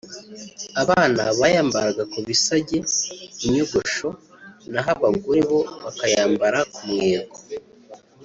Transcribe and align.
Abana 0.81 1.23
bayambaraga 1.39 2.03
ku 2.11 2.17
bisage 2.27 2.77
(inyogosho) 3.45 4.09
naho 4.71 4.89
abagore 4.99 5.41
bo 5.49 5.59
bakayambara 5.83 6.59
ku 6.73 6.81
mweko 6.93 7.37